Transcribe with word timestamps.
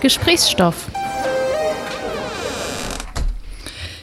Gesprächsstoff. 0.00 0.90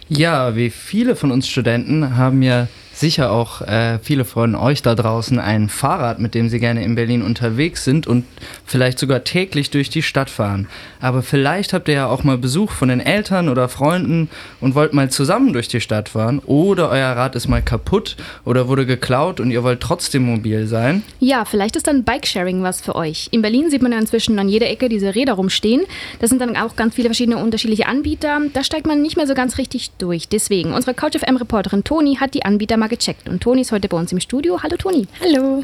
Ja, 0.10 0.56
wie 0.56 0.70
viele 0.70 1.16
von 1.16 1.32
uns 1.32 1.48
Studenten 1.48 2.18
haben 2.18 2.42
ja 2.42 2.68
sicher 2.94 3.32
auch 3.32 3.62
äh, 3.62 4.00
viele 4.02 4.24
von 4.24 4.56
euch 4.56 4.82
da 4.82 4.96
draußen 4.96 5.40
ein 5.40 5.68
Fahrrad, 5.68 6.20
mit 6.20 6.36
dem 6.36 6.50
sie 6.50 6.60
gerne 6.60 6.84
in 6.84 6.96
Berlin 6.96 7.22
unterwegs 7.22 7.84
sind 7.84 8.08
und 8.08 8.26
vielleicht 8.66 9.00
sogar 9.00 9.24
täglich 9.24 9.72
durch 9.72 9.90
die 9.90 10.04
Stadt 10.04 10.30
fahren. 10.30 10.68
Aber 11.02 11.24
vielleicht 11.24 11.74
habt 11.74 11.88
ihr 11.88 11.96
ja 11.96 12.08
auch 12.08 12.24
mal 12.24 12.38
Besuch 12.38 12.72
von 12.72 12.90
den 12.90 13.00
Eltern 13.00 13.50
oder 13.50 13.68
Freunden 13.68 14.30
und 14.62 14.76
wollt 14.76 14.94
mal 14.94 15.10
zusammen 15.10 15.54
durch 15.54 15.68
die 15.68 15.82
Stadt 15.82 16.10
fahren 16.10 16.40
oder 16.46 16.90
euer 16.90 17.16
Rad 17.16 17.36
ist 17.36 17.48
mal 17.48 17.62
kaputt 17.62 18.16
oder 18.46 18.68
wurde 18.68 18.86
geklaut 18.86 19.40
und 19.40 19.52
ihr 19.52 19.64
wollt 19.64 19.82
trotzdem 19.82 20.24
mobil 20.24 20.68
sein. 20.68 21.04
Ja, 21.20 21.46
vielleicht 21.46 21.76
ist 21.76 21.88
dann 21.88 22.04
Bikesharing 22.04 22.64
was 22.64 22.82
für 22.82 22.96
euch. 22.96 23.28
In 23.32 23.42
Berlin 23.42 23.70
sieht 23.70 23.82
man 23.82 23.92
ja 23.92 24.00
inzwischen 24.00 24.38
an 24.40 24.50
jeder 24.50 24.70
Ecke 24.70 24.88
diese 24.88 25.16
Räder 25.16 25.34
rumstehen. 25.34 25.82
Das 26.20 26.30
sind 26.30 26.40
dann 26.40 26.56
auch 26.56 26.76
ganz 26.76 26.96
viele 26.96 27.10
verschiedene 27.10 27.38
unterschiedliche 27.38 27.88
Anbieter. 27.88 28.40
Da 28.54 28.64
steigt 28.64 28.86
man 28.86 29.02
nicht 29.02 29.18
mehr 29.18 29.28
so 29.28 29.34
ganz 29.34 29.58
richtig 29.58 29.92
durch. 29.98 30.30
Deswegen, 30.30 30.74
unsere 30.74 30.94
CouchFM-Reporterin 30.94 31.84
Toni 31.84 32.18
hat 32.18 32.34
die 32.34 32.46
Anbieter 32.46 32.78
mal 32.78 32.90
gecheckt. 32.98 33.30
Und 33.30 33.42
Toni 33.42 33.62
ist 33.62 33.72
heute 33.72 33.88
bei 33.88 33.98
uns 33.98 34.12
im 34.12 34.20
Studio. 34.20 34.62
Hallo 34.62 34.78
Toni. 34.78 35.08
Hallo. 35.22 35.64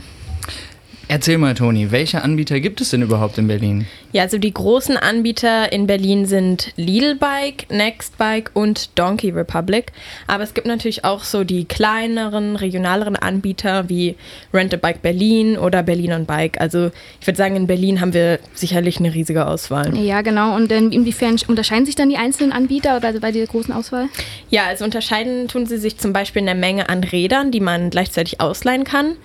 Erzähl 1.12 1.40
mal, 1.40 1.56
Toni, 1.56 1.90
welche 1.90 2.24
Anbieter 2.24 2.60
gibt 2.60 2.82
es 2.82 2.92
denn 2.92 3.02
überhaupt 3.02 3.40
in 3.40 3.48
Berlin? 3.48 3.88
Ja, 4.12 4.22
also 4.22 4.38
die 4.38 4.54
großen 4.54 4.96
Anbieter 4.96 5.72
in 5.72 5.88
Berlin 5.88 6.28
sind 6.28 6.72
Lidl 6.76 7.16
Bike, 7.16 7.66
Nextbike 7.72 8.52
und 8.54 8.92
Donkey 8.94 9.32
Republic. 9.32 9.92
Aber 10.28 10.44
es 10.44 10.54
gibt 10.54 10.68
natürlich 10.68 11.06
auch 11.06 11.24
so 11.24 11.44
die 11.44 11.66
kleineren, 11.66 12.56
regionaleren 12.56 13.16
Anbieter 13.16 13.90
wie 13.90 14.18
Rent 14.54 14.72
a 14.76 14.78
Bike 14.78 15.02
Berlin 15.02 15.58
oder 15.58 15.82
Berlin 15.82 16.14
on 16.14 16.26
Bike. 16.28 16.62
Also 16.62 16.92
ich 17.20 17.26
würde 17.26 17.38
sagen, 17.38 17.56
in 17.56 17.66
Berlin 17.66 18.02
haben 18.02 18.14
wir 18.14 18.38
sicherlich 18.54 19.00
eine 19.00 19.12
riesige 19.12 19.48
Auswahl. 19.48 19.98
Ja, 19.98 20.22
genau. 20.22 20.56
Und 20.56 20.72
inwiefern 20.72 21.38
unterscheiden 21.48 21.88
sich 21.88 21.96
dann 21.96 22.10
die 22.10 22.18
einzelnen 22.18 22.52
Anbieter 22.52 23.00
bei, 23.00 23.14
bei 23.14 23.32
der 23.32 23.48
großen 23.48 23.74
Auswahl? 23.74 24.10
Ja, 24.52 24.66
also 24.68 24.86
unterscheiden 24.86 25.48
tun 25.48 25.66
sie 25.66 25.80
sich 25.80 25.98
zum 25.98 26.14
Beispiel 26.14 26.42
in 26.42 26.46
der 26.46 26.54
Menge 26.54 26.88
an 26.88 27.04
Rädern, 27.04 27.50
die 27.50 27.62
man 27.62 27.90
gleichzeitig 27.90 28.40
ausleihen 28.40 28.84
kann. 28.84 29.16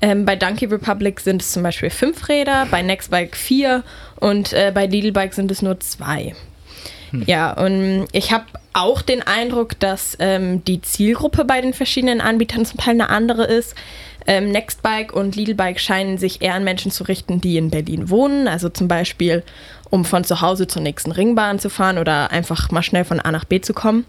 Ähm, 0.00 0.24
bei 0.24 0.36
Donkey 0.36 0.66
Republic 0.66 1.20
sind 1.20 1.42
es 1.42 1.52
zum 1.52 1.62
Beispiel 1.62 1.90
fünf 1.90 2.28
Räder, 2.28 2.66
bei 2.70 2.82
Nextbike 2.82 3.36
vier 3.36 3.82
und 4.16 4.52
äh, 4.52 4.70
bei 4.74 4.86
Lidl 4.86 5.12
Bike 5.12 5.34
sind 5.34 5.50
es 5.50 5.62
nur 5.62 5.80
zwei. 5.80 6.34
Hm. 7.10 7.24
Ja, 7.26 7.52
und 7.52 8.06
ich 8.12 8.32
habe 8.32 8.44
auch 8.80 9.02
den 9.02 9.22
Eindruck, 9.22 9.78
dass 9.80 10.16
ähm, 10.20 10.64
die 10.64 10.80
Zielgruppe 10.80 11.44
bei 11.44 11.60
den 11.60 11.74
verschiedenen 11.74 12.20
Anbietern 12.20 12.64
zum 12.64 12.78
Teil 12.78 12.94
eine 12.94 13.08
andere 13.10 13.44
ist. 13.44 13.74
Ähm, 14.26 14.50
Nextbike 14.50 15.12
und 15.14 15.36
Lidl 15.36 15.54
Bike 15.54 15.80
scheinen 15.80 16.18
sich 16.18 16.42
eher 16.42 16.54
an 16.54 16.64
Menschen 16.64 16.90
zu 16.90 17.04
richten, 17.04 17.40
die 17.40 17.56
in 17.56 17.70
Berlin 17.70 18.10
wohnen. 18.10 18.46
Also 18.46 18.68
zum 18.68 18.86
Beispiel, 18.86 19.42
um 19.90 20.04
von 20.04 20.24
zu 20.24 20.40
Hause 20.42 20.66
zur 20.66 20.82
nächsten 20.82 21.12
Ringbahn 21.12 21.58
zu 21.58 21.70
fahren 21.70 21.98
oder 21.98 22.30
einfach 22.30 22.70
mal 22.70 22.82
schnell 22.82 23.04
von 23.04 23.20
A 23.20 23.32
nach 23.32 23.44
B 23.44 23.60
zu 23.60 23.72
kommen. 23.72 24.04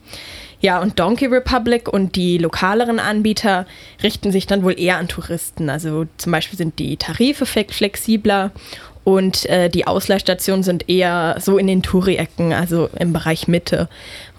Ja, 0.62 0.82
und 0.82 1.00
Donkey 1.00 1.28
Republic 1.28 1.88
und 1.88 2.18
die 2.18 2.38
lokaleren 2.38 3.00
Anbieter 3.00 3.66
richten 4.04 4.34
sich 4.34 4.46
dann 4.46 4.64
wohl 4.64 4.78
eher 4.78 4.98
an 4.98 5.08
Touristen. 5.08 5.70
Also 5.70 6.06
zum 6.18 6.34
Beispiel 6.34 6.58
sind 6.58 6.80
die 6.80 6.98
Tarife 6.98 7.46
flexibler 7.46 8.52
und 9.10 9.48
äh, 9.48 9.70
die 9.70 9.88
Ausleihstationen 9.88 10.62
sind 10.62 10.88
eher 10.88 11.38
so 11.40 11.58
in 11.58 11.66
den 11.66 11.82
Touri-Ecken, 11.82 12.54
also 12.54 12.90
im 13.00 13.12
Bereich 13.12 13.48
Mitte. 13.48 13.90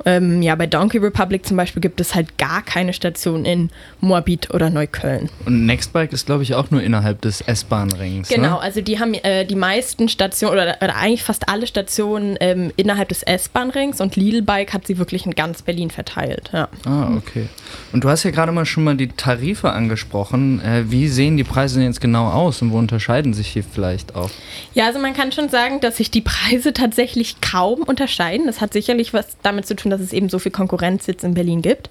Ähm, 0.04 0.42
ja, 0.42 0.54
bei 0.54 0.68
Donkey 0.68 0.98
Republic 0.98 1.44
zum 1.44 1.56
Beispiel 1.56 1.82
gibt 1.82 2.00
es 2.00 2.14
halt 2.14 2.38
gar 2.38 2.62
keine 2.62 2.92
Station 2.92 3.44
in 3.44 3.70
Moabit 4.00 4.54
oder 4.54 4.70
Neukölln. 4.70 5.28
Und 5.44 5.66
Nextbike 5.66 6.12
ist, 6.12 6.26
glaube 6.26 6.44
ich, 6.44 6.54
auch 6.54 6.70
nur 6.70 6.82
innerhalb 6.82 7.20
des 7.20 7.40
S-Bahn-Rings. 7.40 8.30
Ne? 8.30 8.36
Genau, 8.36 8.54
ne? 8.56 8.60
also 8.60 8.80
die 8.80 9.00
haben 9.00 9.14
äh, 9.14 9.44
die 9.44 9.56
meisten 9.56 10.08
Stationen 10.08 10.54
oder, 10.54 10.76
oder, 10.80 10.96
eigentlich 10.96 11.24
fast 11.24 11.48
alle 11.48 11.66
Stationen 11.66 12.36
ähm, 12.40 12.72
innerhalb 12.76 13.08
des 13.08 13.24
S-Bahn-Rings 13.24 14.00
und 14.00 14.14
Lidl 14.14 14.42
Bike 14.42 14.72
hat 14.72 14.86
sie 14.86 14.98
wirklich 14.98 15.26
in 15.26 15.32
ganz 15.32 15.62
Berlin 15.62 15.90
verteilt. 15.90 16.50
Ja. 16.52 16.68
Ah, 16.84 17.08
okay. 17.16 17.48
Und 17.92 18.04
du 18.04 18.08
hast 18.08 18.22
ja 18.22 18.30
gerade 18.30 18.52
mal 18.52 18.66
schon 18.66 18.84
mal 18.84 18.96
die 18.96 19.08
Tarife 19.08 19.72
angesprochen. 19.72 20.62
Äh, 20.62 20.90
wie 20.90 21.08
sehen 21.08 21.36
die 21.36 21.44
Preise 21.44 21.80
denn 21.80 21.88
jetzt 21.88 22.00
genau 22.00 22.28
aus 22.28 22.62
und 22.62 22.70
wo 22.70 22.78
unterscheiden 22.78 23.34
sich 23.34 23.48
hier 23.48 23.64
vielleicht 23.64 24.14
auch? 24.14 24.30
Ja, 24.74 24.86
also 24.86 24.98
man 24.98 25.14
kann 25.14 25.32
schon 25.32 25.48
sagen, 25.48 25.80
dass 25.80 25.96
sich 25.96 26.10
die 26.10 26.20
Preise 26.20 26.72
tatsächlich 26.72 27.40
kaum 27.40 27.82
unterscheiden. 27.82 28.46
Das 28.46 28.60
hat 28.60 28.72
sicherlich 28.72 29.12
was 29.12 29.36
damit 29.42 29.66
zu 29.66 29.74
tun, 29.74 29.90
dass 29.90 30.00
es 30.00 30.12
eben 30.12 30.28
so 30.28 30.38
viel 30.38 30.52
Konkurrenz 30.52 31.06
jetzt 31.06 31.24
in 31.24 31.34
Berlin 31.34 31.62
gibt. 31.62 31.90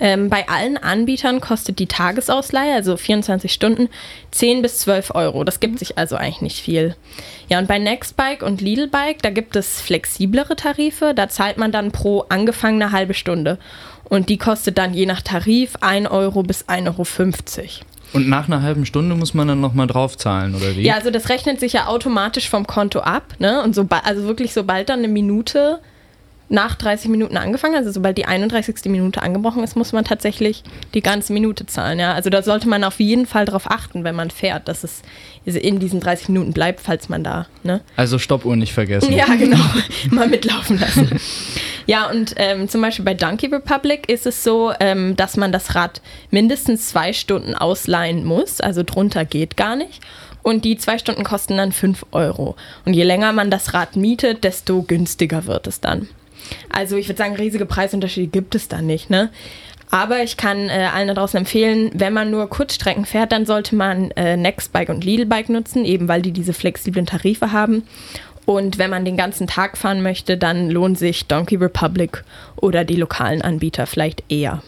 Ähm, 0.00 0.28
bei 0.28 0.48
allen 0.48 0.76
Anbietern 0.76 1.40
kostet 1.40 1.78
die 1.78 1.86
Tagesausleihe, 1.86 2.74
also 2.74 2.96
24 2.96 3.52
Stunden, 3.52 3.88
10 4.30 4.62
bis 4.62 4.78
12 4.78 5.14
Euro. 5.14 5.44
Das 5.44 5.60
gibt 5.60 5.78
sich 5.78 5.98
also 5.98 6.16
eigentlich 6.16 6.42
nicht 6.42 6.60
viel. 6.60 6.96
Ja, 7.48 7.58
und 7.58 7.68
bei 7.68 7.78
Nextbike 7.78 8.42
und 8.42 8.60
Lidlbike, 8.60 9.22
da 9.22 9.30
gibt 9.30 9.56
es 9.56 9.80
flexiblere 9.80 10.56
Tarife. 10.56 11.14
Da 11.14 11.28
zahlt 11.28 11.56
man 11.56 11.72
dann 11.72 11.92
pro 11.92 12.20
angefangene 12.28 12.92
halbe 12.92 13.14
Stunde. 13.14 13.58
Und 14.08 14.28
die 14.28 14.38
kostet 14.38 14.78
dann 14.78 14.94
je 14.94 15.06
nach 15.06 15.22
Tarif 15.22 15.76
1 15.80 16.10
Euro 16.10 16.42
bis 16.42 16.64
1,50 16.66 16.88
Euro. 16.88 17.68
Und 18.12 18.28
nach 18.28 18.46
einer 18.46 18.62
halben 18.62 18.86
Stunde 18.86 19.14
muss 19.14 19.34
man 19.34 19.48
dann 19.48 19.60
nochmal 19.60 19.86
draufzahlen, 19.86 20.54
oder 20.54 20.76
wie? 20.76 20.82
Ja, 20.82 20.94
also 20.94 21.10
das 21.10 21.28
rechnet 21.28 21.60
sich 21.60 21.74
ja 21.74 21.86
automatisch 21.86 22.48
vom 22.48 22.66
Konto 22.66 23.00
ab. 23.00 23.34
Ne? 23.38 23.62
Und 23.62 23.74
so, 23.74 23.86
also 24.04 24.24
wirklich, 24.24 24.52
sobald 24.52 24.88
dann 24.88 25.00
eine 25.00 25.08
Minute 25.08 25.80
nach 26.48 26.74
30 26.76 27.10
Minuten 27.10 27.36
angefangen. 27.36 27.74
Also 27.74 27.90
sobald 27.92 28.16
die 28.16 28.24
31. 28.24 28.76
Minute 28.86 29.22
angebrochen 29.22 29.62
ist, 29.62 29.76
muss 29.76 29.92
man 29.92 30.04
tatsächlich 30.04 30.62
die 30.94 31.02
ganze 31.02 31.32
Minute 31.32 31.66
zahlen. 31.66 31.98
Ja? 31.98 32.14
Also 32.14 32.30
da 32.30 32.42
sollte 32.42 32.68
man 32.68 32.84
auf 32.84 33.00
jeden 33.00 33.26
Fall 33.26 33.44
darauf 33.44 33.70
achten, 33.70 34.04
wenn 34.04 34.14
man 34.14 34.30
fährt, 34.30 34.68
dass 34.68 34.84
es 34.84 35.02
in 35.44 35.78
diesen 35.78 36.00
30 36.00 36.30
Minuten 36.30 36.52
bleibt, 36.52 36.80
falls 36.80 37.08
man 37.08 37.22
da. 37.22 37.46
Ne? 37.64 37.80
Also 37.96 38.18
Stoppuhr 38.18 38.56
nicht 38.56 38.72
vergessen. 38.72 39.12
Ja, 39.12 39.26
genau. 39.34 39.58
Mal 40.10 40.28
mitlaufen 40.28 40.78
lassen. 40.80 41.10
ja, 41.88 42.10
und 42.10 42.34
ähm, 42.36 42.68
zum 42.68 42.82
Beispiel 42.82 43.04
bei 43.06 43.14
Donkey 43.14 43.46
Republic 43.46 44.10
ist 44.10 44.26
es 44.26 44.44
so, 44.44 44.72
ähm, 44.78 45.16
dass 45.16 45.38
man 45.38 45.52
das 45.52 45.74
Rad 45.74 46.02
mindestens 46.30 46.90
zwei 46.90 47.14
Stunden 47.14 47.54
ausleihen 47.54 48.26
muss. 48.26 48.60
Also 48.60 48.82
drunter 48.82 49.24
geht 49.24 49.56
gar 49.56 49.74
nicht. 49.74 50.02
Und 50.42 50.66
die 50.66 50.76
zwei 50.76 50.98
Stunden 50.98 51.24
kosten 51.24 51.56
dann 51.56 51.72
5 51.72 52.04
Euro. 52.12 52.56
Und 52.84 52.92
je 52.92 53.04
länger 53.04 53.32
man 53.32 53.50
das 53.50 53.72
Rad 53.72 53.96
mietet, 53.96 54.44
desto 54.44 54.82
günstiger 54.82 55.46
wird 55.46 55.66
es 55.66 55.80
dann. 55.80 56.08
Also 56.68 56.96
ich 56.96 57.08
würde 57.08 57.16
sagen, 57.16 57.36
riesige 57.36 57.64
Preisunterschiede 57.64 58.28
gibt 58.28 58.54
es 58.54 58.68
da 58.68 58.82
nicht. 58.82 59.08
Ne? 59.08 59.30
Aber 59.90 60.22
ich 60.22 60.36
kann 60.36 60.68
äh, 60.68 60.88
allen 60.92 61.08
da 61.08 61.14
draußen 61.14 61.38
empfehlen, 61.38 61.90
wenn 61.94 62.12
man 62.12 62.30
nur 62.30 62.50
Kurzstrecken 62.50 63.06
fährt, 63.06 63.32
dann 63.32 63.46
sollte 63.46 63.74
man 63.74 64.10
äh, 64.12 64.36
Nextbike 64.36 64.90
und 64.90 65.04
Lidlbike 65.04 65.48
nutzen, 65.48 65.84
eben 65.84 66.08
weil 66.08 66.20
die 66.20 66.32
diese 66.32 66.52
flexiblen 66.52 67.06
Tarife 67.06 67.52
haben. 67.52 67.84
Und 68.48 68.78
wenn 68.78 68.88
man 68.88 69.04
den 69.04 69.18
ganzen 69.18 69.46
Tag 69.46 69.76
fahren 69.76 70.02
möchte, 70.02 70.38
dann 70.38 70.70
lohnt 70.70 70.98
sich 70.98 71.26
Donkey 71.26 71.56
Republic 71.56 72.24
oder 72.56 72.82
die 72.82 72.96
lokalen 72.96 73.42
Anbieter 73.42 73.86
vielleicht 73.86 74.24
eher. 74.30 74.62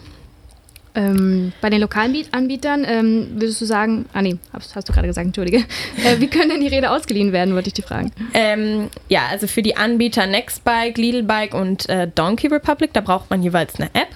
Ähm, 0.94 1.54
bei 1.62 1.70
den 1.70 1.80
lokalen 1.80 2.14
Anbietern 2.30 2.84
ähm, 2.86 3.28
würdest 3.36 3.58
du 3.58 3.64
sagen, 3.64 4.04
ah 4.12 4.20
nee, 4.20 4.36
hast, 4.52 4.76
hast 4.76 4.86
du 4.86 4.92
gerade 4.92 5.06
gesagt, 5.06 5.24
entschuldige. 5.24 5.64
Äh, 6.04 6.20
wie 6.20 6.26
können 6.26 6.50
denn 6.50 6.60
die 6.60 6.68
Räder 6.68 6.92
ausgeliehen 6.92 7.32
werden, 7.32 7.54
wollte 7.54 7.68
ich 7.68 7.74
dich 7.74 7.86
fragen. 7.86 8.12
Ähm, 8.34 8.90
ja, 9.08 9.22
also 9.30 9.46
für 9.46 9.62
die 9.62 9.78
Anbieter 9.78 10.26
Nextbike, 10.26 10.98
Lidlbike 10.98 11.54
und 11.54 11.88
äh, 11.88 12.06
Donkey 12.14 12.48
Republic, 12.48 12.92
da 12.92 13.00
braucht 13.00 13.30
man 13.30 13.42
jeweils 13.42 13.76
eine 13.76 13.86
App. 13.94 14.08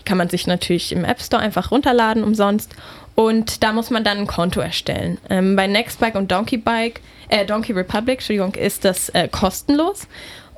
Die 0.00 0.04
kann 0.04 0.18
man 0.18 0.28
sich 0.28 0.48
natürlich 0.48 0.90
im 0.90 1.04
App 1.04 1.22
Store 1.22 1.40
einfach 1.40 1.70
runterladen 1.70 2.24
umsonst. 2.24 2.74
Und 3.14 3.62
da 3.62 3.72
muss 3.72 3.90
man 3.90 4.02
dann 4.02 4.18
ein 4.18 4.26
Konto 4.26 4.60
erstellen. 4.60 5.18
Ähm, 5.30 5.54
bei 5.54 5.66
Nextbike 5.66 6.16
und 6.16 6.32
Donkey 6.32 6.56
Bike, 6.56 7.00
äh, 7.28 7.46
Donkey 7.46 7.72
Republic, 7.72 8.18
Entschuldigung, 8.18 8.54
ist 8.54 8.84
das 8.84 9.08
äh, 9.10 9.28
kostenlos. 9.28 10.08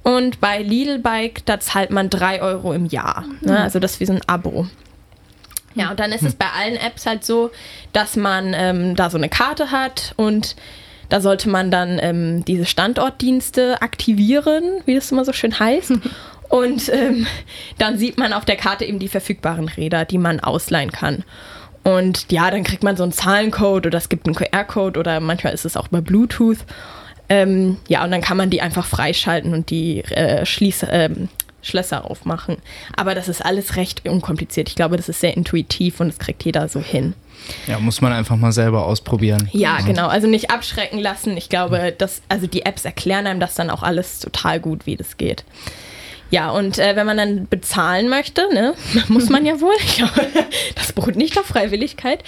Und 0.02 0.40
bei 0.40 0.62
Lidlbike, 0.62 1.44
da 1.46 1.60
zahlt 1.60 1.90
man 1.90 2.08
3 2.08 2.40
Euro 2.40 2.72
im 2.72 2.86
Jahr. 2.86 3.24
Ne? 3.40 3.52
Mhm. 3.52 3.58
Also 3.58 3.78
das 3.78 3.94
ist 3.94 4.00
wie 4.00 4.06
so 4.06 4.12
ein 4.14 4.22
Abo. 4.26 4.66
Ja, 5.74 5.90
und 5.90 6.00
dann 6.00 6.12
ist 6.12 6.22
es 6.22 6.34
bei 6.34 6.46
allen 6.58 6.76
Apps 6.76 7.04
halt 7.04 7.24
so, 7.24 7.50
dass 7.92 8.16
man 8.16 8.54
ähm, 8.56 8.96
da 8.96 9.10
so 9.10 9.18
eine 9.18 9.28
Karte 9.28 9.70
hat 9.70 10.14
und 10.16 10.56
da 11.08 11.20
sollte 11.20 11.48
man 11.48 11.70
dann 11.70 11.98
ähm, 12.00 12.44
diese 12.44 12.64
Standortdienste 12.64 13.82
aktivieren, 13.82 14.80
wie 14.86 14.94
das 14.94 15.12
immer 15.12 15.24
so 15.24 15.32
schön 15.32 15.58
heißt. 15.58 15.92
Und 16.48 16.88
ähm, 16.90 17.26
dann 17.78 17.98
sieht 17.98 18.18
man 18.18 18.32
auf 18.32 18.44
der 18.44 18.54
Karte 18.54 18.84
eben 18.84 19.00
die 19.00 19.08
verfügbaren 19.08 19.68
Räder, 19.68 20.04
die 20.04 20.18
man 20.18 20.38
ausleihen 20.38 20.92
kann. 20.92 21.24
Und 21.86 22.32
ja, 22.32 22.50
dann 22.50 22.64
kriegt 22.64 22.82
man 22.82 22.96
so 22.96 23.04
einen 23.04 23.12
Zahlencode 23.12 23.86
oder 23.86 23.98
es 23.98 24.08
gibt 24.08 24.26
einen 24.26 24.34
QR-Code 24.34 24.98
oder 24.98 25.20
manchmal 25.20 25.54
ist 25.54 25.64
es 25.64 25.76
auch 25.76 25.86
bei 25.86 26.00
Bluetooth. 26.00 26.58
Ähm, 27.28 27.76
ja, 27.86 28.02
und 28.02 28.10
dann 28.10 28.22
kann 28.22 28.36
man 28.36 28.50
die 28.50 28.60
einfach 28.60 28.84
freischalten 28.84 29.54
und 29.54 29.70
die 29.70 30.02
äh, 30.02 30.44
Schließ, 30.44 30.86
ähm, 30.90 31.28
Schlösser 31.62 32.10
aufmachen. 32.10 32.56
Aber 32.96 33.14
das 33.14 33.28
ist 33.28 33.40
alles 33.40 33.76
recht 33.76 34.08
unkompliziert. 34.08 34.68
Ich 34.68 34.74
glaube, 34.74 34.96
das 34.96 35.08
ist 35.08 35.20
sehr 35.20 35.36
intuitiv 35.36 36.00
und 36.00 36.08
das 36.08 36.18
kriegt 36.18 36.44
jeder 36.44 36.68
so 36.68 36.80
hin. 36.80 37.14
Ja, 37.68 37.78
muss 37.78 38.00
man 38.00 38.12
einfach 38.12 38.34
mal 38.34 38.50
selber 38.50 38.84
ausprobieren. 38.84 39.48
Ja, 39.52 39.78
mhm. 39.80 39.86
genau. 39.86 40.08
Also 40.08 40.26
nicht 40.26 40.50
abschrecken 40.50 40.98
lassen. 40.98 41.36
Ich 41.36 41.48
glaube, 41.48 41.94
dass, 41.96 42.20
also 42.28 42.48
die 42.48 42.66
Apps 42.66 42.84
erklären 42.84 43.28
einem 43.28 43.38
das 43.38 43.54
dann 43.54 43.70
auch 43.70 43.84
alles 43.84 44.18
total 44.18 44.58
gut, 44.58 44.86
wie 44.86 44.96
das 44.96 45.18
geht. 45.18 45.44
Ja, 46.30 46.50
und 46.50 46.78
äh, 46.78 46.96
wenn 46.96 47.06
man 47.06 47.16
dann 47.16 47.46
bezahlen 47.48 48.08
möchte, 48.08 48.48
ne, 48.52 48.74
muss 49.08 49.28
man 49.28 49.46
ja 49.46 49.60
wohl, 49.60 49.74
das 50.74 50.92
beruht 50.92 51.16
nicht 51.16 51.38
auf 51.38 51.46
Freiwilligkeit, 51.46 52.24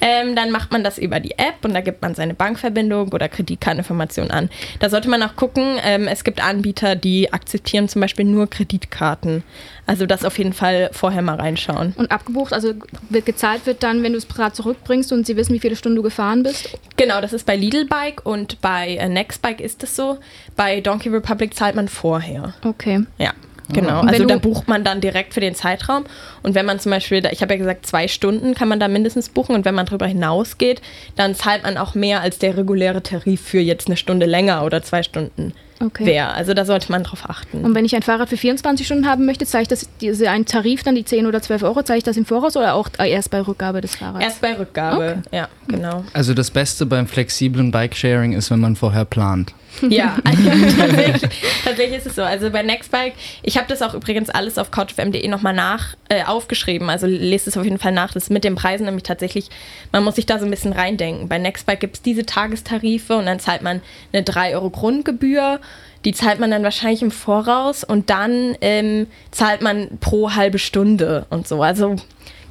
ähm, 0.00 0.36
dann 0.36 0.50
macht 0.50 0.70
man 0.70 0.84
das 0.84 0.98
über 0.98 1.20
die 1.20 1.32
App 1.32 1.64
und 1.64 1.74
da 1.74 1.80
gibt 1.80 2.02
man 2.02 2.14
seine 2.14 2.34
Bankverbindung 2.34 3.12
oder 3.12 3.28
Kreditkarteninformation 3.28 4.30
an. 4.30 4.50
Da 4.80 4.90
sollte 4.90 5.08
man 5.08 5.22
auch 5.22 5.34
gucken, 5.36 5.78
ähm, 5.82 6.08
es 6.08 6.24
gibt 6.24 6.42
Anbieter, 6.42 6.94
die 6.94 7.32
akzeptieren 7.32 7.88
zum 7.88 8.00
Beispiel 8.00 8.24
nur 8.24 8.48
Kreditkarten. 8.48 9.42
Also 9.86 10.04
das 10.04 10.26
auf 10.26 10.36
jeden 10.36 10.52
Fall 10.52 10.90
vorher 10.92 11.22
mal 11.22 11.36
reinschauen. 11.36 11.94
Und 11.96 12.10
abgebucht, 12.10 12.52
also 12.52 12.74
wird 13.08 13.24
gezahlt 13.24 13.64
wird 13.64 13.82
dann, 13.82 14.02
wenn 14.02 14.12
du 14.12 14.18
es 14.18 14.26
Rad 14.38 14.54
zurückbringst 14.54 15.12
und 15.12 15.26
sie 15.26 15.36
wissen, 15.36 15.54
wie 15.54 15.60
viele 15.60 15.76
Stunden 15.76 15.96
du 15.96 16.02
gefahren 16.02 16.42
bist? 16.42 16.78
Genau, 16.96 17.22
das 17.22 17.32
ist 17.32 17.46
bei 17.46 17.56
Lidl 17.56 17.86
Bike 17.86 18.26
und 18.26 18.60
bei 18.60 18.96
äh, 18.96 19.08
Nextbike 19.08 19.60
ist 19.62 19.82
es 19.82 19.96
so. 19.96 20.18
Bei 20.56 20.82
Donkey 20.82 21.08
Republic 21.08 21.54
zahlt 21.54 21.74
man 21.74 21.88
vorher. 21.88 22.52
Okay. 22.62 23.04
Ja. 23.16 23.32
Genau, 23.70 24.00
also 24.00 24.24
da 24.24 24.38
bucht 24.38 24.66
man 24.66 24.82
dann 24.82 25.00
direkt 25.00 25.34
für 25.34 25.40
den 25.40 25.54
Zeitraum. 25.54 26.04
Und 26.42 26.54
wenn 26.54 26.64
man 26.64 26.80
zum 26.80 26.90
Beispiel, 26.90 27.22
ich 27.30 27.42
habe 27.42 27.54
ja 27.54 27.58
gesagt, 27.58 27.86
zwei 27.86 28.08
Stunden 28.08 28.54
kann 28.54 28.68
man 28.68 28.80
da 28.80 28.88
mindestens 28.88 29.28
buchen. 29.28 29.54
Und 29.54 29.64
wenn 29.64 29.74
man 29.74 29.86
darüber 29.86 30.06
hinausgeht, 30.06 30.80
dann 31.16 31.34
zahlt 31.34 31.64
man 31.64 31.76
auch 31.76 31.94
mehr 31.94 32.22
als 32.22 32.38
der 32.38 32.56
reguläre 32.56 33.02
Tarif 33.02 33.42
für 33.42 33.60
jetzt 33.60 33.88
eine 33.88 33.96
Stunde 33.96 34.26
länger 34.26 34.64
oder 34.64 34.82
zwei 34.82 35.02
Stunden 35.02 35.52
okay. 35.80 36.06
wäre. 36.06 36.30
Also 36.30 36.54
da 36.54 36.64
sollte 36.64 36.90
man 36.90 37.04
drauf 37.04 37.28
achten. 37.28 37.64
Und 37.64 37.74
wenn 37.74 37.84
ich 37.84 37.94
ein 37.94 38.02
Fahrrad 38.02 38.28
für 38.28 38.36
24 38.36 38.86
Stunden 38.86 39.06
haben 39.06 39.26
möchte, 39.26 39.46
zeige 39.46 39.62
ich 39.62 39.68
das, 39.68 39.88
diese 40.00 40.30
einen 40.30 40.46
Tarif, 40.46 40.82
dann 40.82 40.94
die 40.94 41.04
10 41.04 41.26
oder 41.26 41.42
12 41.42 41.62
Euro, 41.62 41.82
zeige 41.82 41.98
ich 41.98 42.04
das 42.04 42.16
im 42.16 42.24
Voraus 42.24 42.56
oder 42.56 42.74
auch 42.74 42.88
erst 42.98 43.30
bei 43.30 43.40
Rückgabe 43.40 43.80
des 43.80 43.96
Fahrrads? 43.96 44.24
Erst 44.24 44.40
bei 44.40 44.54
Rückgabe, 44.58 45.18
okay. 45.20 45.36
ja, 45.36 45.48
genau. 45.66 46.04
Also 46.12 46.34
das 46.34 46.50
Beste 46.50 46.86
beim 46.86 47.06
flexiblen 47.06 47.70
Bikesharing 47.70 48.32
ist, 48.32 48.50
wenn 48.50 48.60
man 48.60 48.76
vorher 48.76 49.04
plant. 49.04 49.54
Ja, 49.88 50.16
also 50.24 50.42
tatsächlich, 50.78 51.30
tatsächlich, 51.64 51.98
ist 51.98 52.06
es 52.06 52.16
so. 52.16 52.22
Also 52.22 52.50
bei 52.50 52.62
Nextbike, 52.62 53.14
ich 53.42 53.56
habe 53.56 53.68
das 53.68 53.82
auch 53.82 53.94
übrigens 53.94 54.30
alles 54.30 54.58
auf 54.58 54.70
couchfm.de 54.70 55.26
nochmal 55.28 55.54
nach 55.54 55.94
äh, 56.08 56.24
aufgeschrieben. 56.24 56.90
Also 56.90 57.06
lest 57.06 57.46
es 57.46 57.56
auf 57.56 57.64
jeden 57.64 57.78
Fall 57.78 57.92
nach. 57.92 58.12
Das 58.12 58.24
ist 58.24 58.30
mit 58.30 58.44
den 58.44 58.54
Preisen 58.54 58.86
nämlich 58.86 59.04
tatsächlich, 59.04 59.50
man 59.92 60.04
muss 60.04 60.16
sich 60.16 60.26
da 60.26 60.38
so 60.38 60.44
ein 60.44 60.50
bisschen 60.50 60.72
reindenken. 60.72 61.28
Bei 61.28 61.38
Nextbike 61.38 61.80
gibt 61.80 61.96
es 61.96 62.02
diese 62.02 62.26
Tagestarife 62.26 63.16
und 63.16 63.26
dann 63.26 63.38
zahlt 63.40 63.62
man 63.62 63.80
eine 64.12 64.22
3 64.22 64.54
Euro 64.54 64.70
Grundgebühr. 64.70 65.60
Die 66.04 66.12
zahlt 66.12 66.38
man 66.38 66.50
dann 66.50 66.62
wahrscheinlich 66.62 67.02
im 67.02 67.10
Voraus 67.10 67.82
und 67.82 68.08
dann 68.08 68.56
ähm, 68.60 69.08
zahlt 69.30 69.62
man 69.62 69.98
pro 70.00 70.34
halbe 70.34 70.58
Stunde 70.58 71.26
und 71.28 71.48
so. 71.48 71.62
Also 71.62 71.96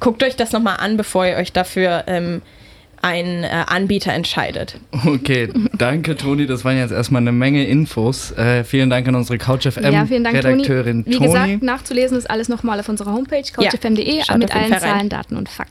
guckt 0.00 0.22
euch 0.22 0.36
das 0.36 0.52
nochmal 0.52 0.76
an, 0.80 0.96
bevor 0.96 1.26
ihr 1.26 1.36
euch 1.36 1.52
dafür 1.52 2.04
ähm, 2.06 2.42
ein 3.02 3.44
äh, 3.44 3.48
Anbieter 3.66 4.12
entscheidet. 4.12 4.78
Okay, 5.06 5.48
danke 5.78 6.16
Toni, 6.16 6.46
das 6.46 6.64
waren 6.64 6.76
jetzt 6.76 6.90
erstmal 6.90 7.22
eine 7.22 7.32
Menge 7.32 7.64
Infos. 7.66 8.32
Äh, 8.32 8.64
vielen 8.64 8.90
Dank 8.90 9.06
an 9.08 9.14
unsere 9.14 9.38
CouchFM 9.38 9.92
ja, 9.92 10.02
Redakteurin 10.02 11.04
Toni. 11.04 11.16
Wie 11.16 11.24
gesagt, 11.24 11.62
nachzulesen 11.62 12.18
ist 12.18 12.28
alles 12.28 12.48
nochmal 12.48 12.80
auf 12.80 12.88
unserer 12.88 13.12
Homepage 13.12 13.42
couchfm.de 13.52 14.22
ja, 14.26 14.36
mit 14.36 14.54
allen 14.54 14.78
Zahlen, 14.78 15.08
Daten 15.08 15.36
und 15.36 15.48
Fakten. 15.48 15.66